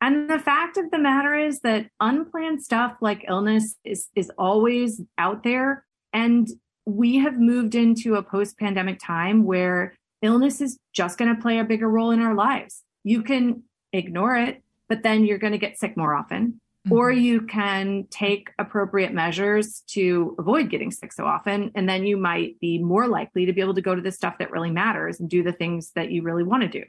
and 0.00 0.30
the 0.30 0.38
fact 0.38 0.76
of 0.76 0.90
the 0.90 0.98
matter 0.98 1.34
is 1.34 1.60
that 1.60 1.88
unplanned 2.00 2.62
stuff 2.62 2.96
like 3.00 3.24
illness 3.28 3.74
is, 3.84 4.08
is 4.14 4.30
always 4.38 5.00
out 5.16 5.42
there. 5.42 5.84
And 6.12 6.48
we 6.86 7.16
have 7.18 7.38
moved 7.38 7.74
into 7.74 8.14
a 8.14 8.22
post 8.22 8.58
pandemic 8.58 9.00
time 9.00 9.44
where 9.44 9.94
illness 10.22 10.60
is 10.60 10.78
just 10.92 11.18
going 11.18 11.34
to 11.34 11.40
play 11.40 11.58
a 11.58 11.64
bigger 11.64 11.88
role 11.88 12.12
in 12.12 12.20
our 12.20 12.34
lives. 12.34 12.82
You 13.02 13.22
can 13.22 13.64
ignore 13.92 14.36
it, 14.36 14.62
but 14.88 15.02
then 15.02 15.24
you're 15.24 15.38
going 15.38 15.52
to 15.52 15.58
get 15.58 15.78
sick 15.78 15.96
more 15.96 16.14
often. 16.14 16.60
Mm-hmm. 16.86 16.92
Or 16.92 17.10
you 17.10 17.42
can 17.42 18.06
take 18.10 18.50
appropriate 18.58 19.12
measures 19.12 19.82
to 19.88 20.36
avoid 20.38 20.70
getting 20.70 20.90
sick 20.90 21.12
so 21.12 21.24
often. 21.24 21.72
And 21.74 21.88
then 21.88 22.06
you 22.06 22.16
might 22.16 22.58
be 22.60 22.78
more 22.78 23.08
likely 23.08 23.46
to 23.46 23.52
be 23.52 23.60
able 23.60 23.74
to 23.74 23.82
go 23.82 23.94
to 23.94 24.00
the 24.00 24.12
stuff 24.12 24.38
that 24.38 24.50
really 24.50 24.70
matters 24.70 25.20
and 25.20 25.28
do 25.28 25.42
the 25.42 25.52
things 25.52 25.90
that 25.96 26.10
you 26.10 26.22
really 26.22 26.44
want 26.44 26.62
to 26.62 26.68
do. 26.68 26.84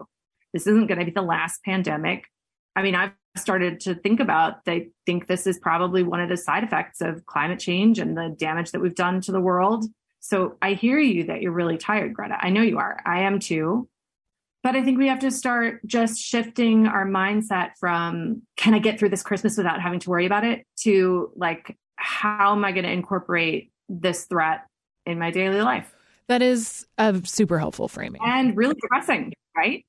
This 0.53 0.68
isn't 0.68 0.88
going 0.88 1.00
to 1.00 1.06
be 1.06 1.12
the 1.12 1.22
last 1.22 1.63
pandemic 1.63 2.25
I 2.79 2.82
mean, 2.82 2.96
I've 2.96 3.12
started 3.36 3.82
to 3.82 3.96
think 3.96 4.22
about, 4.22 4.60
I 4.65 4.88
think 5.06 5.27
this 5.27 5.46
is 5.46 5.60
probably 5.60 6.01
one 6.01 6.22
of 6.22 6.29
the 6.29 6.38
side 6.38 6.63
effects 6.63 7.01
of 7.01 7.25
climate 7.25 7.60
change 7.60 8.00
and 8.00 8.15
the 8.15 8.34
damage 8.38 8.72
that 8.72 8.79
we've 8.79 8.96
done 8.96 9.20
to 9.22 9.34
the 9.34 9.41
world. 9.41 9.86
So 10.22 10.58
I 10.62 10.74
hear 10.74 10.98
you 10.98 11.25
that 11.25 11.41
you're 11.41 11.51
really 11.51 11.77
tired, 11.77 12.13
Greta. 12.13 12.38
I 12.39 12.50
know 12.51 12.62
you 12.62 12.77
are. 12.77 13.01
I 13.06 13.22
am 13.22 13.39
too. 13.39 13.89
But 14.61 14.75
I 14.75 14.83
think 14.83 14.97
we 14.97 15.07
have 15.07 15.19
to 15.19 15.31
start 15.31 15.79
just 15.85 16.19
shifting 16.19 16.85
our 16.85 17.05
mindset 17.05 17.71
from, 17.79 18.41
can 18.57 18.73
I 18.73 18.79
get 18.79 18.99
through 18.99 19.09
this 19.09 19.23
Christmas 19.23 19.57
without 19.57 19.81
having 19.81 19.99
to 20.01 20.09
worry 20.09 20.25
about 20.25 20.43
it 20.43 20.65
to 20.81 21.31
like, 21.35 21.77
how 21.95 22.51
am 22.51 22.65
I 22.65 22.71
going 22.71 22.83
to 22.83 22.91
incorporate 22.91 23.71
this 23.87 24.25
threat 24.25 24.65
in 25.05 25.17
my 25.17 25.31
daily 25.31 25.61
life? 25.61 25.93
That 26.27 26.41
is 26.41 26.85
a 26.97 27.21
super 27.25 27.57
helpful 27.57 27.87
framing. 27.87 28.21
And 28.23 28.55
really 28.55 28.75
depressing, 28.75 29.33
right? 29.55 29.85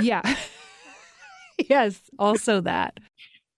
yeah. 0.00 0.22
yes, 1.68 2.00
also 2.18 2.60
that. 2.60 2.98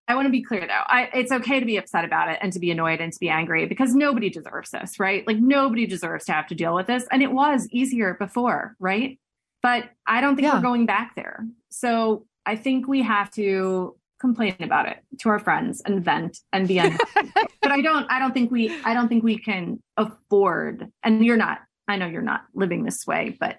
I 0.09 0.17
want 0.17 0.27
to 0.27 0.33
be 0.33 0.43
clear 0.43 0.63
though. 0.63 0.83
I, 0.87 1.09
it's 1.15 1.31
okay 1.31 1.61
to 1.61 1.67
be 1.67 1.77
upset 1.77 2.05
about 2.05 2.29
it 2.29 2.41
and 2.43 2.53
to 2.53 2.59
be 2.59 2.73
annoyed 2.73 3.01
and 3.01 3.13
to 3.13 3.21
be 3.21 3.29
angry 3.29 3.67
because 3.67 3.95
nobody 3.95 4.29
deserves 4.29 4.71
this, 4.71 4.99
right? 4.99 5.25
Like 5.25 5.37
nobody 5.37 5.87
deserves 5.87 6.25
to 6.25 6.33
have 6.33 6.49
to 6.49 6.57
deal 6.57 6.75
with 6.75 6.89
this. 6.89 7.07
And 7.13 7.23
it 7.23 7.31
was 7.31 7.69
easier 7.71 8.15
before, 8.15 8.75
right? 8.81 9.20
But 9.63 9.91
I 10.07 10.21
don't 10.21 10.37
think 10.37 10.47
yeah. 10.47 10.55
we're 10.55 10.63
going 10.63 10.87
back 10.87 11.15
there. 11.17 11.47
So 11.71 12.27
I 12.47 12.57
think 12.57 12.89
we 12.89 13.03
have 13.03 13.31
to 13.33 13.97
complain 14.21 14.55
about 14.61 14.87
it 14.87 14.99
to 15.21 15.29
our 15.31 15.39
friends 15.39 15.81
and 15.85 16.05
vent 16.05 16.39
and 16.53 16.69
be 16.69 16.79
unhappy. 16.79 17.31
but 17.63 17.73
I 17.73 17.81
don't 17.81 18.07
I 18.11 18.19
don't 18.19 18.33
think 18.33 18.51
we 18.51 18.75
I 18.85 18.95
don't 18.95 19.09
think 19.09 19.25
we 19.25 19.39
can 19.39 19.83
afford 19.97 20.91
and 21.03 21.25
you're 21.25 21.37
not 21.37 21.61
I 21.89 21.97
know 21.97 22.07
you're 22.07 22.23
not 22.23 22.43
living 22.55 22.85
this 22.85 23.07
way, 23.07 23.37
but 23.41 23.57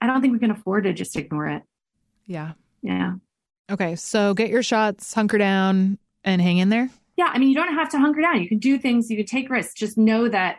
I 0.00 0.06
don't 0.06 0.20
think 0.20 0.32
we 0.32 0.38
can 0.38 0.50
afford 0.50 0.84
to 0.84 0.92
just 0.92 1.16
ignore 1.16 1.46
it. 1.48 1.62
Yeah. 2.26 2.52
Yeah. 2.82 3.14
Okay. 3.70 3.94
So 3.96 4.34
get 4.34 4.48
your 4.48 4.62
shots, 4.62 5.12
hunker 5.12 5.38
down, 5.38 5.98
and 6.24 6.40
hang 6.40 6.58
in 6.58 6.70
there. 6.70 6.90
Yeah. 7.16 7.30
I 7.32 7.38
mean, 7.38 7.50
you 7.50 7.54
don't 7.54 7.74
have 7.74 7.90
to 7.90 7.98
hunker 7.98 8.22
down. 8.22 8.40
You 8.42 8.48
can 8.48 8.58
do 8.58 8.78
things, 8.78 9.10
you 9.10 9.16
can 9.16 9.26
take 9.26 9.50
risks. 9.50 9.74
Just 9.74 9.98
know 9.98 10.28
that 10.28 10.58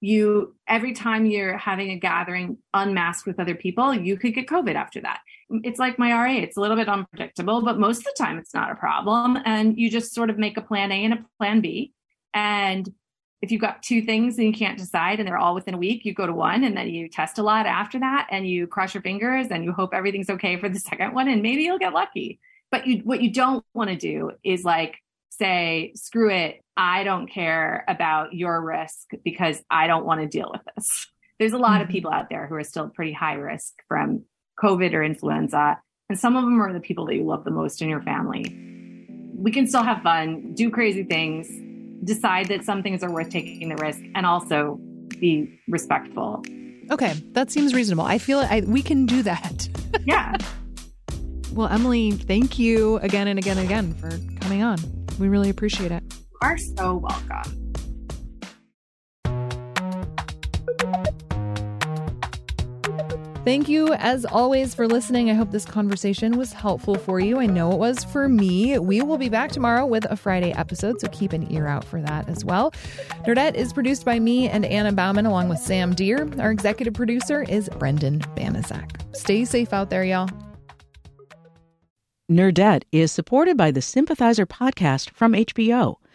you, 0.00 0.54
every 0.66 0.92
time 0.92 1.26
you're 1.26 1.56
having 1.56 1.90
a 1.90 1.96
gathering 1.96 2.58
unmasked 2.72 3.26
with 3.26 3.38
other 3.38 3.54
people, 3.54 3.94
you 3.94 4.16
could 4.16 4.34
get 4.34 4.46
COVID 4.46 4.74
after 4.74 5.00
that. 5.02 5.20
It's 5.50 5.78
like 5.78 5.98
my 5.98 6.12
RA, 6.12 6.32
it's 6.32 6.56
a 6.56 6.60
little 6.60 6.76
bit 6.76 6.88
unpredictable, 6.88 7.62
but 7.62 7.78
most 7.78 7.98
of 7.98 8.04
the 8.04 8.14
time 8.16 8.38
it's 8.38 8.54
not 8.54 8.70
a 8.70 8.76
problem. 8.76 9.38
And 9.44 9.78
you 9.78 9.90
just 9.90 10.14
sort 10.14 10.30
of 10.30 10.38
make 10.38 10.56
a 10.56 10.62
plan 10.62 10.90
A 10.90 11.04
and 11.04 11.14
a 11.14 11.24
plan 11.38 11.60
B. 11.60 11.92
And 12.32 12.88
if 13.42 13.50
you've 13.50 13.60
got 13.60 13.82
two 13.82 14.02
things 14.02 14.38
and 14.38 14.46
you 14.46 14.52
can't 14.52 14.78
decide 14.78 15.18
and 15.18 15.26
they're 15.26 15.38
all 15.38 15.54
within 15.54 15.74
a 15.74 15.78
week, 15.78 16.04
you 16.04 16.14
go 16.14 16.26
to 16.26 16.32
one 16.32 16.64
and 16.64 16.76
then 16.76 16.88
you 16.88 17.08
test 17.08 17.38
a 17.38 17.42
lot 17.42 17.66
after 17.66 17.98
that 17.98 18.28
and 18.30 18.46
you 18.46 18.66
cross 18.66 18.94
your 18.94 19.02
fingers 19.02 19.48
and 19.50 19.64
you 19.64 19.72
hope 19.72 19.92
everything's 19.92 20.30
okay 20.30 20.56
for 20.56 20.68
the 20.68 20.78
second 20.80 21.14
one 21.14 21.28
and 21.28 21.42
maybe 21.42 21.62
you'll 21.62 21.78
get 21.78 21.92
lucky. 21.92 22.40
But 22.70 22.86
you 22.86 22.98
what 22.98 23.20
you 23.20 23.32
don't 23.32 23.64
want 23.74 23.90
to 23.90 23.96
do 23.96 24.32
is 24.44 24.62
like 24.62 24.98
say, 25.40 25.92
screw 25.94 26.30
it, 26.30 26.62
I 26.80 27.04
don't 27.04 27.26
care 27.26 27.84
about 27.88 28.32
your 28.32 28.58
risk 28.64 29.10
because 29.22 29.62
I 29.70 29.86
don't 29.86 30.06
want 30.06 30.22
to 30.22 30.26
deal 30.26 30.48
with 30.50 30.62
this. 30.74 31.08
There's 31.38 31.52
a 31.52 31.58
lot 31.58 31.72
mm-hmm. 31.72 31.82
of 31.82 31.88
people 31.90 32.10
out 32.10 32.30
there 32.30 32.46
who 32.46 32.54
are 32.54 32.64
still 32.64 32.88
pretty 32.88 33.12
high 33.12 33.34
risk 33.34 33.74
from 33.86 34.24
COVID 34.58 34.94
or 34.94 35.02
influenza. 35.02 35.78
And 36.08 36.18
some 36.18 36.36
of 36.36 36.44
them 36.44 36.58
are 36.58 36.72
the 36.72 36.80
people 36.80 37.04
that 37.06 37.16
you 37.16 37.24
love 37.24 37.44
the 37.44 37.50
most 37.50 37.82
in 37.82 37.90
your 37.90 38.00
family. 38.00 38.46
We 39.34 39.52
can 39.52 39.66
still 39.66 39.82
have 39.82 40.02
fun, 40.02 40.54
do 40.54 40.70
crazy 40.70 41.04
things, 41.04 41.50
decide 42.02 42.46
that 42.46 42.64
some 42.64 42.82
things 42.82 43.02
are 43.02 43.12
worth 43.12 43.28
taking 43.28 43.68
the 43.68 43.76
risk 43.76 44.00
and 44.14 44.24
also 44.24 44.80
be 45.08 45.60
respectful. 45.68 46.42
Okay, 46.90 47.12
that 47.32 47.50
seems 47.50 47.74
reasonable. 47.74 48.04
I 48.04 48.16
feel 48.16 48.38
I, 48.38 48.62
we 48.66 48.80
can 48.80 49.04
do 49.04 49.22
that. 49.24 49.68
yeah. 50.06 50.34
Well, 51.52 51.68
Emily, 51.68 52.12
thank 52.12 52.58
you 52.58 52.96
again 52.98 53.28
and 53.28 53.38
again 53.38 53.58
and 53.58 53.66
again 53.66 53.92
for 53.92 54.08
coming 54.40 54.62
on. 54.62 54.78
We 55.18 55.28
really 55.28 55.50
appreciate 55.50 55.92
it. 55.92 55.99
You 56.42 56.48
are 56.48 56.58
so 56.58 56.96
welcome. 56.96 57.72
Thank 63.44 63.68
you, 63.68 63.94
as 63.94 64.24
always, 64.24 64.74
for 64.74 64.86
listening. 64.86 65.30
I 65.30 65.34
hope 65.34 65.50
this 65.50 65.64
conversation 65.64 66.36
was 66.36 66.52
helpful 66.52 66.94
for 66.96 67.20
you. 67.20 67.38
I 67.38 67.46
know 67.46 67.72
it 67.72 67.78
was 67.78 68.04
for 68.04 68.28
me. 68.28 68.78
We 68.78 69.02
will 69.02 69.18
be 69.18 69.28
back 69.28 69.50
tomorrow 69.50 69.86
with 69.86 70.04
a 70.10 70.16
Friday 70.16 70.52
episode, 70.52 71.00
so 71.00 71.08
keep 71.08 71.32
an 71.32 71.50
ear 71.52 71.66
out 71.66 71.84
for 71.84 72.00
that 72.02 72.28
as 72.28 72.44
well. 72.44 72.70
Nerdette 73.26 73.54
is 73.54 73.72
produced 73.72 74.04
by 74.04 74.18
me 74.18 74.48
and 74.48 74.64
Anna 74.64 74.92
Bauman, 74.92 75.26
along 75.26 75.48
with 75.48 75.58
Sam 75.58 75.94
Deer. 75.94 76.28
Our 76.38 76.50
executive 76.50 76.94
producer 76.94 77.42
is 77.42 77.68
Brendan 77.78 78.20
Banaszak. 78.36 79.16
Stay 79.16 79.44
safe 79.44 79.72
out 79.72 79.90
there, 79.90 80.04
y'all. 80.04 80.28
Nerdette 82.30 82.84
is 82.92 83.10
supported 83.10 83.56
by 83.56 83.70
the 83.70 83.82
Sympathizer 83.82 84.46
podcast 84.46 85.10
from 85.10 85.32
HBO. 85.32 85.99